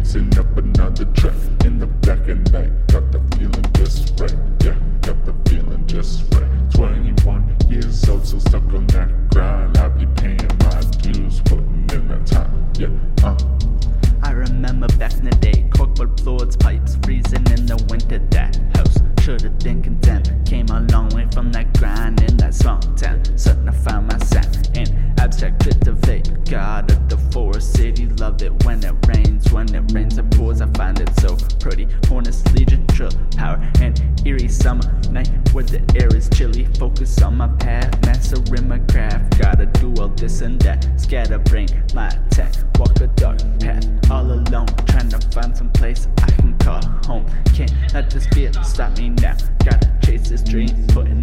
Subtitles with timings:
[0.00, 1.34] mixing up another track
[1.66, 2.72] in the black and night.
[2.88, 6.72] Got the feeling just right, yeah, got the feeling just right.
[6.72, 9.76] 21 years old, so stuck on that grind.
[9.76, 13.36] I be paying my dues, putting in the time, yeah, uh.
[14.22, 18.20] I remember back in the day, corkboard floors, pipes freezing in the winter.
[18.30, 20.32] That house should have been condemned.
[20.46, 23.22] Came a long way from that grind in that small town.
[23.36, 23.52] So
[29.92, 31.88] Rains and pours, I find it so pretty.
[32.06, 36.66] Hornets, legion, trill, power, and eerie summer night where the air is chilly.
[36.78, 39.38] Focus on my path, mastering my craft.
[39.38, 40.86] Gotta do all this and that.
[40.96, 42.54] Scatterbrain, my attack.
[42.78, 44.66] Walk a dark path, all alone.
[44.86, 47.26] Trying to find some place I can call home.
[47.54, 49.36] Can't let this fear stop me now.
[49.64, 51.19] Gotta chase this dream, putting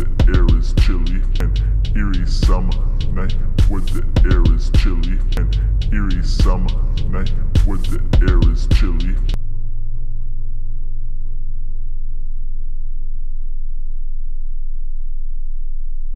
[0.00, 2.72] the air is chilly and eerie summer
[3.12, 3.34] night.
[3.68, 6.72] Where the air is chilly and eerie summer
[7.10, 7.30] night.
[7.66, 8.66] Where the air is